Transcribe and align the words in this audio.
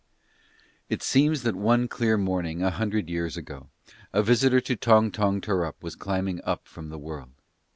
It 0.89 1.03
seems 1.03 1.43
that 1.43 1.55
one 1.55 1.87
clear 1.87 2.17
morning 2.17 2.63
a 2.63 2.71
hundred 2.71 3.07
years 3.07 3.37
ago, 3.37 3.69
a 4.11 4.23
visitor 4.23 4.59
to 4.59 4.75
Tong 4.75 5.11
Tong 5.11 5.41
Tarrup 5.41 5.83
was 5.83 5.95
climbing 5.95 6.41
up 6.43 6.67
from 6.67 6.89
the 6.89 6.97
world. 6.97 7.29